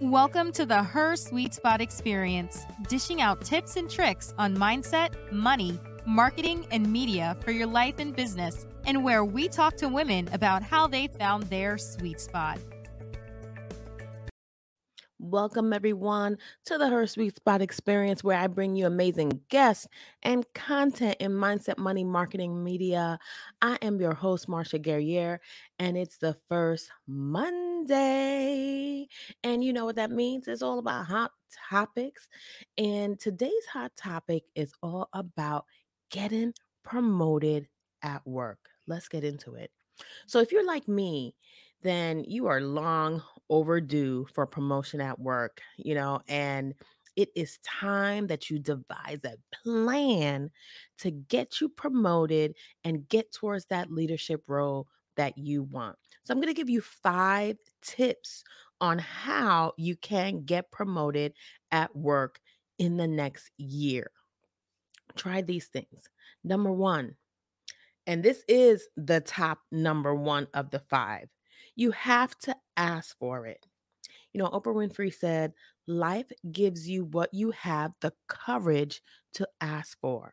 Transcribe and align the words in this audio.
Welcome 0.00 0.50
to 0.54 0.66
the 0.66 0.82
Her 0.82 1.14
Suite 1.14 1.54
Spot 1.54 1.80
Experience, 1.80 2.64
dishing 2.88 3.22
out 3.22 3.44
tips 3.44 3.76
and 3.76 3.88
tricks 3.88 4.34
on 4.36 4.56
mindset, 4.56 5.12
money, 5.30 5.78
marketing, 6.04 6.66
and 6.72 6.92
media 6.92 7.36
for 7.44 7.52
your 7.52 7.68
life 7.68 8.00
and 8.00 8.14
business, 8.14 8.66
and 8.86 9.04
where 9.04 9.24
we 9.24 9.46
talk 9.46 9.76
to 9.76 9.88
women 9.88 10.28
about 10.32 10.64
how 10.64 10.88
they 10.88 11.06
found 11.06 11.44
their 11.44 11.78
sweet 11.78 12.20
spot. 12.20 12.58
Welcome, 15.20 15.72
everyone, 15.72 16.38
to 16.66 16.76
the 16.76 16.88
Her 16.88 17.06
Suite 17.06 17.36
Spot 17.36 17.62
Experience, 17.62 18.24
where 18.24 18.38
I 18.38 18.48
bring 18.48 18.74
you 18.74 18.86
amazing 18.86 19.40
guests 19.48 19.86
and 20.24 20.44
content 20.54 21.16
in 21.20 21.30
mindset, 21.30 21.78
money, 21.78 22.02
marketing, 22.02 22.64
media. 22.64 23.18
I 23.62 23.78
am 23.80 24.00
your 24.00 24.12
host, 24.12 24.48
Marsha 24.48 24.82
Guerrier, 24.82 25.40
and 25.78 25.96
it's 25.96 26.18
the 26.18 26.36
first 26.48 26.90
Monday. 27.06 29.06
And 29.44 29.62
you 29.62 29.72
know 29.72 29.84
what 29.84 29.96
that 29.96 30.10
means? 30.10 30.48
It's 30.48 30.62
all 30.62 30.80
about 30.80 31.06
hot 31.06 31.30
topics. 31.70 32.26
And 32.76 33.18
today's 33.18 33.66
hot 33.72 33.92
topic 33.96 34.42
is 34.56 34.72
all 34.82 35.08
about 35.12 35.64
getting 36.10 36.52
promoted 36.82 37.68
at 38.02 38.26
work. 38.26 38.58
Let's 38.88 39.08
get 39.08 39.22
into 39.22 39.54
it. 39.54 39.70
So, 40.26 40.40
if 40.40 40.50
you're 40.50 40.66
like 40.66 40.88
me, 40.88 41.36
then 41.82 42.24
you 42.26 42.48
are 42.48 42.60
long 42.60 43.22
overdue 43.50 44.26
for 44.32 44.46
promotion 44.46 45.00
at 45.00 45.18
work, 45.18 45.60
you 45.76 45.94
know, 45.94 46.20
and 46.28 46.74
it 47.16 47.30
is 47.36 47.58
time 47.58 48.26
that 48.26 48.50
you 48.50 48.58
devise 48.58 49.24
a 49.24 49.36
plan 49.62 50.50
to 50.98 51.10
get 51.10 51.60
you 51.60 51.68
promoted 51.68 52.54
and 52.82 53.08
get 53.08 53.32
towards 53.32 53.66
that 53.66 53.90
leadership 53.90 54.42
role 54.48 54.88
that 55.16 55.38
you 55.38 55.62
want. 55.62 55.96
So, 56.24 56.32
I'm 56.32 56.40
going 56.40 56.52
to 56.52 56.58
give 56.58 56.70
you 56.70 56.80
five 56.80 57.56
tips 57.82 58.42
on 58.80 58.98
how 58.98 59.72
you 59.76 59.96
can 59.96 60.44
get 60.44 60.72
promoted 60.72 61.34
at 61.70 61.94
work 61.94 62.40
in 62.78 62.96
the 62.96 63.06
next 63.06 63.50
year. 63.56 64.10
Try 65.14 65.42
these 65.42 65.66
things. 65.66 66.08
Number 66.42 66.72
one, 66.72 67.14
and 68.06 68.22
this 68.22 68.42
is 68.48 68.88
the 68.96 69.20
top 69.20 69.60
number 69.70 70.14
one 70.14 70.48
of 70.52 70.70
the 70.70 70.80
five 70.80 71.28
you 71.76 71.90
have 71.90 72.36
to 72.38 72.54
ask 72.76 73.16
for 73.18 73.46
it. 73.46 73.64
You 74.32 74.40
know, 74.40 74.48
Oprah 74.48 74.74
Winfrey 74.74 75.12
said, 75.14 75.52
Life 75.86 76.30
gives 76.50 76.88
you 76.88 77.04
what 77.04 77.32
you 77.32 77.50
have 77.52 77.92
the 78.00 78.12
courage 78.26 79.02
to 79.34 79.48
ask 79.60 79.98
for. 80.00 80.32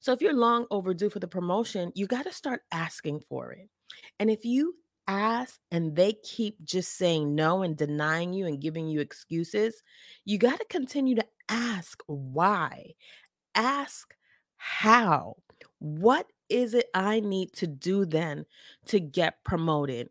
So 0.00 0.12
if 0.12 0.20
you're 0.20 0.34
long 0.34 0.66
overdue 0.70 1.10
for 1.10 1.18
the 1.18 1.28
promotion, 1.28 1.92
you 1.94 2.06
got 2.06 2.24
to 2.24 2.32
start 2.32 2.62
asking 2.72 3.22
for 3.28 3.52
it. 3.52 3.68
And 4.18 4.30
if 4.30 4.44
you 4.44 4.74
ask 5.08 5.58
and 5.70 5.94
they 5.94 6.14
keep 6.24 6.62
just 6.64 6.96
saying 6.96 7.34
no 7.34 7.62
and 7.62 7.76
denying 7.76 8.32
you 8.32 8.46
and 8.46 8.60
giving 8.60 8.88
you 8.88 9.00
excuses, 9.00 9.82
you 10.24 10.38
got 10.38 10.58
to 10.58 10.66
continue 10.68 11.14
to 11.14 11.26
ask 11.48 12.02
why. 12.06 12.94
Ask 13.54 14.14
how. 14.56 15.36
What 15.78 16.26
is 16.48 16.74
it 16.74 16.86
I 16.94 17.20
need 17.20 17.52
to 17.54 17.66
do 17.66 18.04
then 18.04 18.44
to 18.86 19.00
get 19.00 19.42
promoted? 19.44 20.10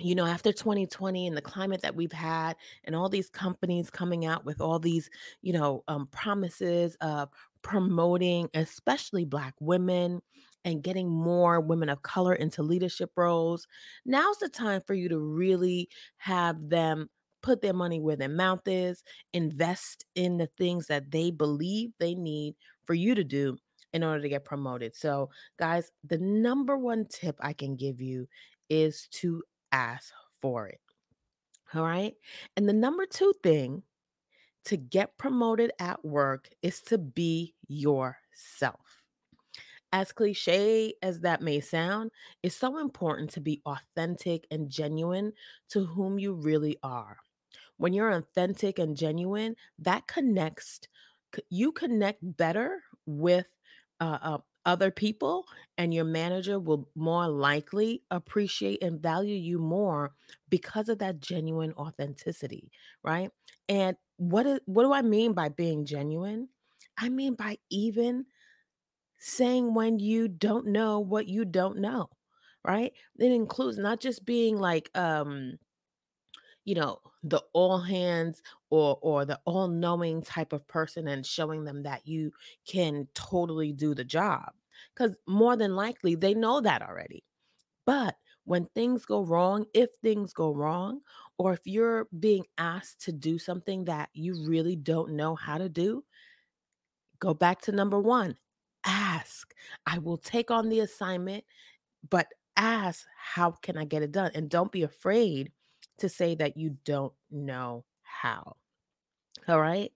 You 0.00 0.14
know, 0.14 0.26
after 0.26 0.52
2020 0.52 1.26
and 1.26 1.36
the 1.36 1.42
climate 1.42 1.82
that 1.82 1.94
we've 1.94 2.12
had, 2.12 2.56
and 2.84 2.96
all 2.96 3.08
these 3.08 3.28
companies 3.30 3.90
coming 3.90 4.26
out 4.26 4.44
with 4.44 4.60
all 4.60 4.78
these, 4.78 5.10
you 5.42 5.52
know, 5.52 5.84
um, 5.88 6.06
promises 6.08 6.96
of 7.00 7.28
promoting, 7.62 8.48
especially 8.54 9.24
Black 9.24 9.54
women 9.60 10.20
and 10.64 10.82
getting 10.82 11.08
more 11.08 11.60
women 11.60 11.88
of 11.88 12.02
color 12.02 12.34
into 12.34 12.62
leadership 12.62 13.10
roles, 13.16 13.66
now's 14.04 14.38
the 14.38 14.48
time 14.48 14.80
for 14.86 14.94
you 14.94 15.08
to 15.08 15.18
really 15.18 15.88
have 16.18 16.68
them 16.68 17.08
put 17.42 17.62
their 17.62 17.72
money 17.72 18.00
where 18.00 18.16
their 18.16 18.28
mouth 18.28 18.66
is, 18.66 19.02
invest 19.32 20.04
in 20.14 20.36
the 20.36 20.48
things 20.58 20.86
that 20.86 21.10
they 21.10 21.30
believe 21.30 21.90
they 21.98 22.14
need 22.14 22.54
for 22.84 22.94
you 22.94 23.14
to 23.14 23.24
do 23.24 23.56
in 23.92 24.04
order 24.04 24.20
to 24.20 24.28
get 24.28 24.44
promoted. 24.44 24.94
So, 24.94 25.30
guys, 25.58 25.90
the 26.04 26.18
number 26.18 26.76
one 26.76 27.06
tip 27.06 27.36
I 27.40 27.52
can 27.52 27.76
give 27.76 28.00
you 28.00 28.28
is 28.68 29.08
to 29.10 29.42
ask 29.72 30.12
for 30.40 30.68
it. 30.68 30.80
All 31.74 31.82
right. 31.84 32.14
And 32.56 32.68
the 32.68 32.72
number 32.72 33.06
two 33.06 33.32
thing 33.42 33.82
to 34.64 34.76
get 34.76 35.16
promoted 35.18 35.72
at 35.78 36.04
work 36.04 36.48
is 36.62 36.82
to 36.82 36.98
be 36.98 37.54
yourself. 37.68 39.02
As 39.92 40.12
cliche 40.12 40.94
as 41.02 41.20
that 41.20 41.42
may 41.42 41.60
sound, 41.60 42.10
it's 42.42 42.56
so 42.56 42.78
important 42.78 43.30
to 43.30 43.40
be 43.40 43.60
authentic 43.66 44.46
and 44.50 44.70
genuine 44.70 45.32
to 45.70 45.84
whom 45.84 46.18
you 46.18 46.34
really 46.34 46.76
are. 46.82 47.16
When 47.76 47.92
you're 47.92 48.10
authentic 48.10 48.78
and 48.78 48.96
genuine, 48.96 49.56
that 49.80 50.06
connects, 50.06 50.80
you 51.48 51.72
connect 51.72 52.20
better 52.22 52.82
with 53.06 53.46
uh, 54.00 54.18
uh, 54.22 54.38
other 54.66 54.90
people 54.90 55.46
and 55.78 55.94
your 55.94 56.04
manager 56.04 56.58
will 56.58 56.88
more 56.94 57.28
likely 57.28 58.02
appreciate 58.10 58.82
and 58.82 59.00
value 59.00 59.34
you 59.36 59.58
more 59.58 60.12
because 60.48 60.88
of 60.88 60.98
that 60.98 61.20
genuine 61.20 61.72
authenticity 61.74 62.70
right? 63.02 63.30
And 63.68 63.96
what 64.16 64.46
is, 64.46 64.60
what 64.66 64.82
do 64.84 64.92
i 64.92 65.02
mean 65.02 65.32
by 65.32 65.48
being 65.48 65.86
genuine? 65.86 66.48
I 66.98 67.08
mean 67.08 67.34
by 67.34 67.58
even 67.70 68.26
saying 69.18 69.74
when 69.74 69.98
you 69.98 70.28
don't 70.28 70.66
know 70.66 71.00
what 71.00 71.28
you 71.28 71.44
don't 71.44 71.78
know 71.78 72.08
right? 72.62 72.92
It 73.18 73.32
includes 73.32 73.78
not 73.78 74.00
just 74.00 74.26
being 74.26 74.58
like 74.58 74.90
um 74.94 75.58
you 76.64 76.74
know 76.74 76.98
the 77.24 77.42
all 77.52 77.78
hands 77.80 78.42
or 78.70 78.98
or 79.02 79.24
the 79.24 79.40
all 79.46 79.68
knowing 79.68 80.22
type 80.22 80.52
of 80.52 80.66
person 80.68 81.08
and 81.08 81.26
showing 81.26 81.64
them 81.64 81.82
that 81.82 82.06
you 82.06 82.32
can 82.66 83.08
totally 83.14 83.72
do 83.72 83.94
the 83.94 84.04
job 84.04 84.52
cuz 84.96 85.16
more 85.26 85.56
than 85.56 85.76
likely 85.76 86.14
they 86.14 86.34
know 86.34 86.60
that 86.60 86.82
already. 86.82 87.24
But 87.86 88.16
when 88.44 88.66
things 88.74 89.04
go 89.06 89.22
wrong 89.24 89.66
if 89.74 89.90
things 90.02 90.32
go 90.32 90.52
wrong 90.54 91.00
or 91.38 91.52
if 91.54 91.60
you're 91.66 92.08
being 92.20 92.46
asked 92.58 93.00
to 93.02 93.12
do 93.12 93.38
something 93.38 93.84
that 93.86 94.08
you 94.14 94.34
really 94.48 94.76
don't 94.76 95.12
know 95.12 95.34
how 95.36 95.58
to 95.58 95.68
do 95.68 96.04
go 97.20 97.34
back 97.34 97.60
to 97.62 97.72
number 97.72 98.00
1 98.00 98.36
ask. 98.84 99.54
I 99.86 99.98
will 99.98 100.16
take 100.16 100.50
on 100.50 100.70
the 100.70 100.80
assignment 100.80 101.44
but 102.10 102.28
ask 102.56 103.06
how 103.16 103.52
can 103.62 103.76
i 103.78 103.84
get 103.84 104.02
it 104.02 104.12
done? 104.12 104.30
And 104.34 104.50
don't 104.50 104.72
be 104.72 104.82
afraid 104.84 105.52
to 106.00 106.08
say 106.08 106.34
that 106.36 106.56
you 106.56 106.76
don't 106.84 107.12
know 107.30 107.84
how. 108.02 108.56
All 109.48 109.60
right. 109.60 109.92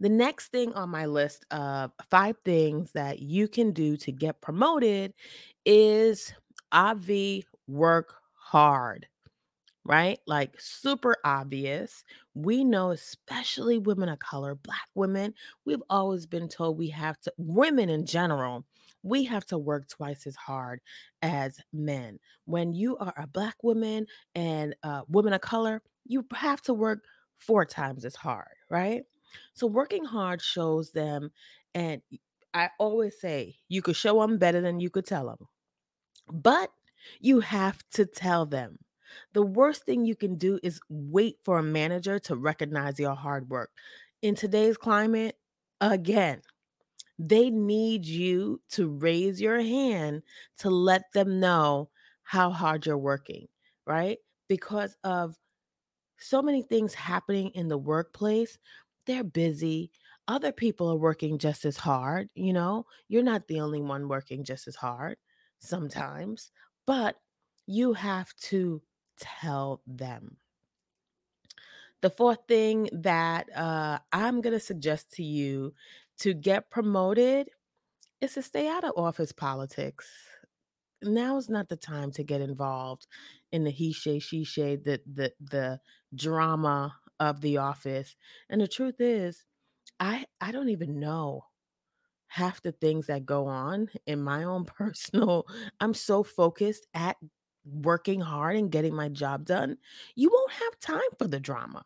The 0.00 0.08
next 0.08 0.48
thing 0.48 0.72
on 0.74 0.90
my 0.90 1.06
list 1.06 1.44
of 1.50 1.92
five 2.10 2.36
things 2.44 2.92
that 2.92 3.20
you 3.20 3.48
can 3.48 3.72
do 3.72 3.96
to 3.98 4.12
get 4.12 4.40
promoted 4.40 5.14
is 5.64 6.32
AV 6.72 7.42
work 7.66 8.14
hard, 8.34 9.06
right? 9.84 10.18
Like 10.26 10.54
super 10.58 11.16
obvious. 11.24 12.04
We 12.34 12.64
know, 12.64 12.90
especially 12.90 13.78
women 13.78 14.08
of 14.08 14.18
color, 14.18 14.54
Black 14.54 14.88
women, 14.94 15.34
we've 15.64 15.82
always 15.88 16.26
been 16.26 16.48
told 16.48 16.78
we 16.78 16.88
have 16.88 17.18
to, 17.20 17.32
women 17.38 17.88
in 17.88 18.06
general, 18.06 18.64
we 19.06 19.24
have 19.24 19.46
to 19.46 19.58
work 19.58 19.88
twice 19.88 20.26
as 20.26 20.36
hard 20.36 20.80
as 21.22 21.58
men. 21.72 22.18
When 22.44 22.72
you 22.72 22.96
are 22.98 23.14
a 23.16 23.26
Black 23.26 23.62
woman 23.62 24.06
and 24.34 24.74
a 24.82 25.02
woman 25.08 25.32
of 25.32 25.40
color, 25.40 25.80
you 26.04 26.26
have 26.34 26.60
to 26.62 26.74
work 26.74 27.04
four 27.38 27.64
times 27.64 28.04
as 28.04 28.16
hard, 28.16 28.54
right? 28.70 29.02
So 29.54 29.66
working 29.66 30.04
hard 30.04 30.42
shows 30.42 30.90
them, 30.90 31.30
and 31.74 32.02
I 32.54 32.70
always 32.78 33.20
say 33.20 33.56
you 33.68 33.82
could 33.82 33.96
show 33.96 34.20
them 34.20 34.38
better 34.38 34.60
than 34.60 34.80
you 34.80 34.90
could 34.90 35.06
tell 35.06 35.26
them, 35.26 35.46
but 36.32 36.70
you 37.20 37.40
have 37.40 37.78
to 37.92 38.06
tell 38.06 38.46
them. 38.46 38.78
The 39.34 39.42
worst 39.42 39.84
thing 39.84 40.04
you 40.04 40.16
can 40.16 40.36
do 40.36 40.58
is 40.62 40.80
wait 40.88 41.38
for 41.44 41.58
a 41.58 41.62
manager 41.62 42.18
to 42.20 42.36
recognize 42.36 42.98
your 42.98 43.14
hard 43.14 43.48
work. 43.50 43.70
In 44.22 44.34
today's 44.34 44.76
climate, 44.76 45.36
again, 45.80 46.42
they 47.18 47.50
need 47.50 48.04
you 48.04 48.60
to 48.70 48.88
raise 48.88 49.40
your 49.40 49.60
hand 49.60 50.22
to 50.58 50.70
let 50.70 51.12
them 51.12 51.40
know 51.40 51.88
how 52.22 52.50
hard 52.50 52.84
you're 52.84 52.98
working, 52.98 53.46
right? 53.86 54.18
Because 54.48 54.96
of 55.04 55.36
so 56.18 56.42
many 56.42 56.62
things 56.62 56.94
happening 56.94 57.50
in 57.54 57.68
the 57.68 57.78
workplace, 57.78 58.58
they're 59.06 59.24
busy. 59.24 59.90
Other 60.28 60.52
people 60.52 60.90
are 60.90 60.96
working 60.96 61.38
just 61.38 61.64
as 61.64 61.76
hard, 61.76 62.28
you 62.34 62.52
know? 62.52 62.86
You're 63.08 63.22
not 63.22 63.46
the 63.46 63.60
only 63.60 63.80
one 63.80 64.08
working 64.08 64.44
just 64.44 64.66
as 64.66 64.76
hard 64.76 65.16
sometimes, 65.58 66.50
but 66.86 67.16
you 67.66 67.92
have 67.92 68.34
to 68.36 68.82
tell 69.18 69.82
them. 69.86 70.36
The 72.02 72.10
fourth 72.10 72.40
thing 72.46 72.88
that 72.92 73.48
uh, 73.56 73.98
I'm 74.12 74.40
going 74.40 74.52
to 74.52 74.60
suggest 74.60 75.12
to 75.14 75.22
you 75.22 75.72
to 76.18 76.34
get 76.34 76.70
promoted 76.70 77.48
is 78.20 78.34
to 78.34 78.42
stay 78.42 78.68
out 78.68 78.84
of 78.84 78.92
office 78.96 79.32
politics. 79.32 80.06
Now 81.02 81.36
is 81.36 81.48
not 81.50 81.68
the 81.68 81.76
time 81.76 82.10
to 82.12 82.24
get 82.24 82.40
involved 82.40 83.06
in 83.52 83.64
the 83.64 83.70
he 83.70 83.92
she 83.92 84.18
she 84.18 84.44
she 84.44 84.76
the 84.76 85.00
the 85.06 85.32
the 85.40 85.80
drama 86.14 86.94
of 87.20 87.40
the 87.40 87.58
office. 87.58 88.16
And 88.48 88.60
the 88.60 88.68
truth 88.68 89.00
is, 89.00 89.44
I 90.00 90.26
I 90.40 90.52
don't 90.52 90.70
even 90.70 91.00
know 91.00 91.44
half 92.28 92.62
the 92.62 92.72
things 92.72 93.06
that 93.06 93.26
go 93.26 93.46
on 93.46 93.88
in 94.06 94.22
my 94.22 94.44
own 94.44 94.64
personal 94.78 95.46
I'm 95.80 95.94
so 95.94 96.22
focused 96.22 96.86
at 96.94 97.16
working 97.64 98.20
hard 98.20 98.56
and 98.56 98.70
getting 98.70 98.94
my 98.94 99.08
job 99.08 99.44
done. 99.44 99.78
You 100.14 100.30
won't 100.32 100.52
have 100.52 100.78
time 100.80 101.10
for 101.18 101.26
the 101.28 101.40
drama, 101.40 101.84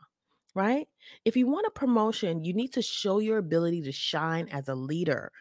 right? 0.54 0.86
If 1.24 1.36
you 1.36 1.46
want 1.46 1.66
a 1.66 1.70
promotion, 1.70 2.44
you 2.44 2.52
need 2.52 2.72
to 2.74 2.82
show 2.82 3.18
your 3.18 3.38
ability 3.38 3.82
to 3.82 3.92
shine 3.92 4.48
as 4.48 4.68
a 4.68 4.74
leader, 4.74 5.32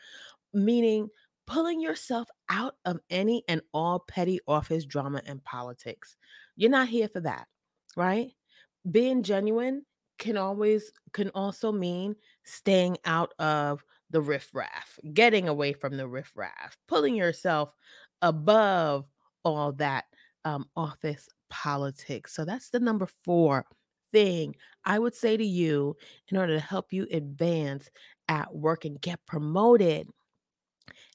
meaning 0.53 1.09
pulling 1.47 1.81
yourself 1.81 2.27
out 2.49 2.75
of 2.85 2.99
any 3.09 3.43
and 3.47 3.61
all 3.73 3.99
petty 3.99 4.39
office 4.47 4.85
drama 4.85 5.21
and 5.25 5.43
politics. 5.43 6.15
You're 6.55 6.69
not 6.69 6.87
here 6.89 7.09
for 7.09 7.21
that, 7.21 7.47
right? 7.95 8.31
being 8.89 9.23
genuine 9.23 9.85
can 10.17 10.37
always 10.37 10.91
can 11.13 11.29
also 11.33 11.71
mean 11.71 12.15
staying 12.45 12.97
out 13.05 13.33
of 13.39 13.83
the 14.09 14.21
riffraff, 14.21 14.99
getting 15.13 15.47
away 15.47 15.73
from 15.73 15.95
the 15.95 16.07
riffraff, 16.07 16.77
pulling 16.87 17.15
yourself 17.15 17.73
above 18.21 19.05
all 19.45 19.71
that 19.73 20.05
um, 20.45 20.65
office 20.75 21.27
politics. 21.49 22.33
So 22.33 22.43
that's 22.43 22.69
the 22.69 22.79
number 22.79 23.07
four 23.23 23.65
thing 24.11 24.55
I 24.85 24.99
would 24.99 25.15
say 25.15 25.37
to 25.37 25.45
you 25.45 25.95
in 26.29 26.37
order 26.37 26.53
to 26.55 26.59
help 26.59 26.93
you 26.93 27.07
advance 27.11 27.89
at 28.27 28.55
work 28.55 28.85
and 28.85 28.99
get 29.01 29.25
promoted. 29.25 30.07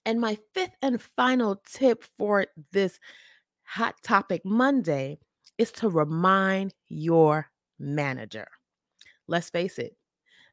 And 0.07 0.21
my 0.21 0.39
fifth 0.53 0.77
and 0.83 1.01
final 1.01 1.57
tip 1.67 2.05
for 2.19 2.47
this 2.73 2.99
Hot 3.65 3.95
Topic 4.03 4.43
Monday 4.45 5.19
is 5.59 5.73
to 5.73 5.89
remind 5.89 6.75
your 6.89 7.51
manager. 7.79 8.47
Let's 9.29 9.51
face 9.51 9.79
it, 9.79 9.97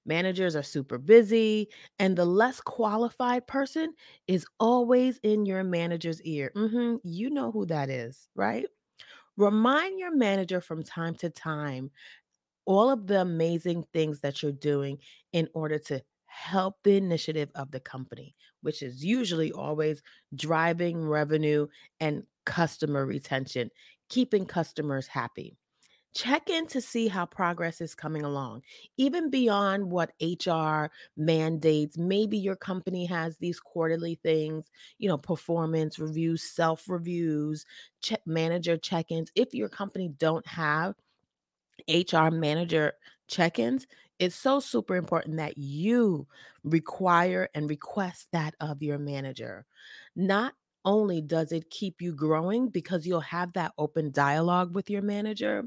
managers 0.05 0.55
are 0.55 0.63
super 0.63 0.97
busy, 0.97 1.69
and 1.99 2.17
the 2.17 2.25
less 2.25 2.61
qualified 2.61 3.47
person 3.47 3.93
is 4.27 4.45
always 4.59 5.19
in 5.23 5.45
your 5.45 5.63
manager's 5.63 6.21
ear. 6.23 6.51
hmm 6.55 6.97
You 7.03 7.29
know 7.29 7.51
who 7.51 7.65
that 7.67 7.89
is, 7.89 8.29
right? 8.35 8.67
Remind 9.37 9.99
your 9.99 10.15
manager 10.15 10.61
from 10.61 10.83
time 10.83 11.15
to 11.15 11.29
time 11.29 11.91
all 12.65 12.89
of 12.89 13.07
the 13.07 13.21
amazing 13.21 13.85
things 13.93 14.19
that 14.21 14.41
you're 14.41 14.51
doing 14.51 14.97
in 15.33 15.47
order 15.53 15.79
to 15.79 16.01
help 16.25 16.77
the 16.83 16.95
initiative 16.95 17.49
of 17.55 17.71
the 17.71 17.79
company, 17.79 18.35
which 18.61 18.81
is 18.81 19.03
usually 19.03 19.51
always 19.51 20.01
driving 20.33 21.05
revenue 21.05 21.67
and 21.99 22.23
customer 22.45 23.05
retention, 23.05 23.69
keeping 24.09 24.45
customers 24.45 25.07
happy. 25.07 25.57
Check 26.13 26.49
in 26.49 26.67
to 26.67 26.81
see 26.81 27.07
how 27.07 27.25
progress 27.25 27.79
is 27.79 27.95
coming 27.95 28.23
along, 28.23 28.63
even 28.97 29.29
beyond 29.29 29.89
what 29.89 30.11
HR 30.21 30.87
mandates. 31.15 31.97
Maybe 31.97 32.37
your 32.37 32.57
company 32.57 33.05
has 33.05 33.37
these 33.37 33.61
quarterly 33.61 34.15
things, 34.15 34.69
you 34.97 35.07
know, 35.07 35.17
performance 35.17 35.99
reviews, 35.99 36.43
self 36.43 36.89
reviews, 36.89 37.65
check 38.01 38.21
manager 38.25 38.75
check 38.75 39.09
ins. 39.09 39.31
If 39.35 39.53
your 39.53 39.69
company 39.69 40.09
don't 40.09 40.45
have 40.47 40.95
HR 41.87 42.29
manager 42.29 42.93
check 43.27 43.59
ins, 43.59 43.87
it's 44.19 44.35
so 44.35 44.59
super 44.59 44.95
important 44.95 45.37
that 45.37 45.57
you 45.57 46.27
require 46.63 47.49
and 47.55 47.69
request 47.69 48.27
that 48.31 48.55
of 48.59 48.83
your 48.83 48.99
manager. 48.99 49.65
Not 50.15 50.53
only 50.83 51.21
does 51.21 51.51
it 51.51 51.69
keep 51.69 52.01
you 52.01 52.13
growing 52.13 52.67
because 52.69 53.05
you'll 53.05 53.19
have 53.19 53.53
that 53.53 53.71
open 53.77 54.11
dialogue 54.11 54.75
with 54.75 54.89
your 54.89 55.01
manager, 55.01 55.63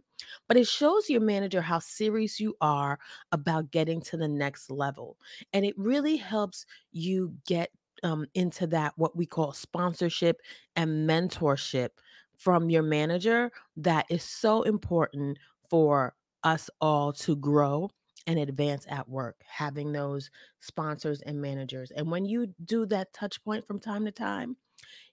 but 0.48 0.56
it 0.56 0.66
shows 0.66 1.08
your 1.08 1.20
manager 1.20 1.60
how 1.62 1.78
serious 1.78 2.40
you 2.40 2.56
are 2.60 2.98
about 3.32 3.70
getting 3.70 4.00
to 4.02 4.16
the 4.16 4.28
next 4.28 4.70
level. 4.70 5.16
And 5.52 5.64
it 5.64 5.74
really 5.78 6.16
helps 6.16 6.66
you 6.92 7.34
get 7.46 7.70
um, 8.02 8.26
into 8.34 8.66
that, 8.68 8.92
what 8.96 9.16
we 9.16 9.26
call 9.26 9.52
sponsorship 9.52 10.40
and 10.76 11.08
mentorship 11.08 11.90
from 12.36 12.68
your 12.68 12.82
manager, 12.82 13.50
that 13.76 14.06
is 14.10 14.22
so 14.22 14.62
important 14.62 15.38
for 15.70 16.14
us 16.43 16.70
all 16.81 17.12
to 17.12 17.37
grow 17.37 17.90
and 18.26 18.38
advance 18.38 18.87
at 18.88 19.08
work, 19.08 19.43
having 19.46 19.93
those 19.93 20.31
sponsors 20.61 21.20
and 21.22 21.40
managers. 21.40 21.90
And 21.90 22.11
when 22.11 22.25
you 22.25 22.55
do 22.64 22.87
that 22.87 23.12
touch 23.12 23.43
point 23.44 23.66
from 23.66 23.81
time 23.81 24.05
to 24.06 24.12
time, 24.12 24.56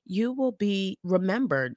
you 0.06 0.34
will 0.34 0.52
be 0.54 0.98
remembered. 1.04 1.76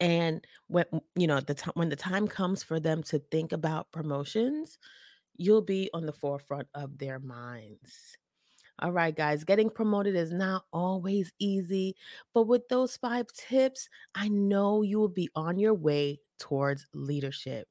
And 0.00 0.44
when 0.68 0.86
you 1.16 1.26
know 1.26 1.40
the 1.40 1.54
time 1.54 1.72
when 1.74 1.88
the 1.90 1.96
time 1.96 2.26
comes 2.28 2.62
for 2.62 2.80
them 2.80 3.02
to 3.04 3.18
think 3.18 3.52
about 3.52 3.92
promotions, 3.92 4.78
you'll 5.36 5.62
be 5.62 5.90
on 5.94 6.06
the 6.06 6.12
forefront 6.12 6.68
of 6.74 6.98
their 6.98 7.18
minds. 7.18 8.16
All 8.80 8.90
right, 8.90 9.14
guys, 9.14 9.44
getting 9.44 9.70
promoted 9.70 10.16
is 10.16 10.32
not 10.32 10.64
always 10.72 11.32
easy, 11.38 11.94
but 12.34 12.48
with 12.48 12.68
those 12.68 12.96
five 12.96 13.26
tips, 13.32 13.88
I 14.14 14.28
know 14.28 14.82
you 14.82 14.98
will 14.98 15.08
be 15.08 15.30
on 15.36 15.58
your 15.58 15.74
way 15.74 16.18
towards 16.38 16.86
leadership. 16.92 17.68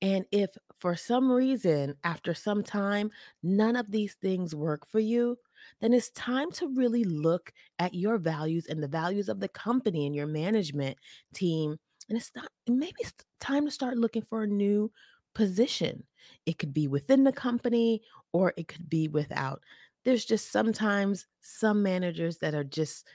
And 0.00 0.24
if 0.30 0.50
for 0.78 0.96
some 0.96 1.30
reason, 1.30 1.94
after 2.04 2.32
some 2.32 2.62
time, 2.62 3.10
none 3.42 3.76
of 3.76 3.90
these 3.90 4.14
things 4.14 4.54
work 4.54 4.86
for 4.86 5.00
you, 5.00 5.36
then 5.80 5.92
it's 5.92 6.10
time 6.10 6.50
to 6.52 6.68
really 6.68 7.04
look 7.04 7.52
at 7.78 7.94
your 7.94 8.16
values 8.16 8.66
and 8.66 8.82
the 8.82 8.88
values 8.88 9.28
of 9.28 9.40
the 9.40 9.48
company 9.48 10.06
and 10.06 10.14
your 10.14 10.26
management 10.26 10.96
team. 11.34 11.76
And 12.08 12.16
it's 12.16 12.30
not, 12.34 12.50
maybe 12.68 12.96
it's 13.00 13.12
time 13.40 13.66
to 13.66 13.70
start 13.70 13.98
looking 13.98 14.22
for 14.22 14.44
a 14.44 14.46
new 14.46 14.90
position. 15.34 16.04
It 16.46 16.58
could 16.58 16.72
be 16.72 16.88
within 16.88 17.24
the 17.24 17.32
company 17.32 18.02
or 18.32 18.54
it 18.56 18.68
could 18.68 18.88
be 18.88 19.08
without. 19.08 19.62
There's 20.04 20.24
just 20.24 20.50
sometimes 20.50 21.26
some 21.40 21.82
managers 21.82 22.38
that 22.38 22.54
are 22.54 22.64
just 22.64 23.06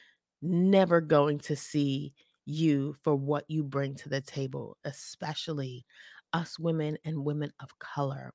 never 0.42 1.02
going 1.02 1.40
to 1.40 1.56
see 1.56 2.14
you 2.46 2.96
for 3.02 3.16
what 3.16 3.46
you 3.50 3.64
bring 3.64 3.96
to 3.96 4.10
the 4.10 4.22
table, 4.22 4.78
especially 4.84 5.86
us 6.34 6.60
women 6.60 6.98
and 7.04 7.26
women 7.26 7.52
of 7.60 7.78
color. 7.80 8.34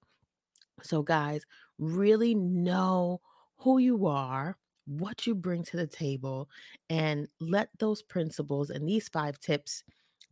So, 0.82 1.02
guys, 1.02 1.44
really 1.78 2.34
know 2.34 3.20
who 3.58 3.78
you 3.78 4.06
are, 4.06 4.56
what 4.86 5.26
you 5.26 5.34
bring 5.34 5.62
to 5.64 5.76
the 5.76 5.86
table, 5.86 6.48
and 6.88 7.28
let 7.40 7.68
those 7.78 8.02
principles 8.02 8.70
and 8.70 8.88
these 8.88 9.08
five 9.08 9.38
tips 9.38 9.84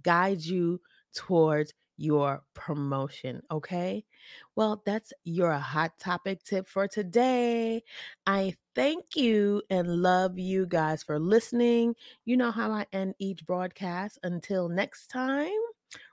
guide 0.03 0.41
you 0.41 0.81
towards 1.15 1.75
your 1.99 2.43
promotion. 2.55 3.43
Okay. 3.51 4.05
Well, 4.57 4.83
that's 4.87 5.13
your 5.25 5.53
hot 5.53 5.99
topic 5.99 6.43
tip 6.45 6.67
for 6.67 6.89
today. 6.89 7.83
I 8.27 8.55
thank 8.75 9.17
you 9.17 9.63
and 9.71 10.03
love 10.03 10.39
you 10.39 10.67
guys 10.67 11.03
for 11.03 11.19
listening. 11.19 11.95
You 12.25 12.37
know 12.39 12.51
how 12.51 12.71
I 12.71 12.87
end 12.93 13.15
each 13.19 13.45
broadcast. 13.47 14.19
Until 14.23 14.69
next 14.69 15.09
time. 15.09 15.51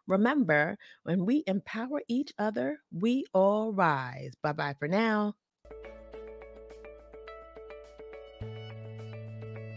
Remember, 0.07 0.77
when 1.03 1.25
we 1.25 1.43
empower 1.47 2.01
each 2.07 2.33
other, 2.39 2.79
we 2.91 3.25
all 3.33 3.73
rise. 3.73 4.33
Bye 4.41 4.53
bye 4.53 4.75
for 4.79 4.87
now. 4.87 5.35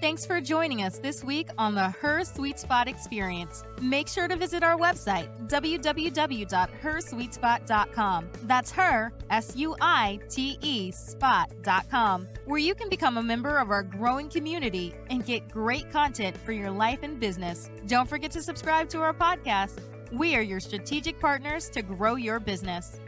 Thanks 0.00 0.24
for 0.24 0.40
joining 0.40 0.84
us 0.84 1.00
this 1.00 1.24
week 1.24 1.48
on 1.58 1.74
the 1.74 1.90
Her 1.90 2.22
Suite 2.22 2.60
Spot 2.60 2.86
Experience. 2.86 3.64
Make 3.80 4.06
sure 4.06 4.28
to 4.28 4.36
visit 4.36 4.62
our 4.62 4.78
website, 4.78 5.26
www.hersuitespot.com. 5.48 8.30
That's 8.44 8.70
her, 8.70 9.12
S 9.30 9.56
U 9.56 9.74
I 9.80 10.20
T 10.28 10.56
E, 10.62 10.92
spot.com, 10.92 12.28
where 12.44 12.60
you 12.60 12.76
can 12.76 12.88
become 12.88 13.18
a 13.18 13.22
member 13.22 13.58
of 13.58 13.70
our 13.70 13.82
growing 13.82 14.28
community 14.28 14.94
and 15.10 15.26
get 15.26 15.48
great 15.48 15.90
content 15.90 16.36
for 16.36 16.52
your 16.52 16.70
life 16.70 17.00
and 17.02 17.18
business. 17.18 17.68
Don't 17.88 18.08
forget 18.08 18.30
to 18.30 18.40
subscribe 18.40 18.88
to 18.90 19.00
our 19.00 19.12
podcast. 19.12 19.80
We 20.12 20.36
are 20.36 20.42
your 20.42 20.60
strategic 20.60 21.18
partners 21.18 21.68
to 21.70 21.82
grow 21.82 22.14
your 22.14 22.38
business. 22.38 23.00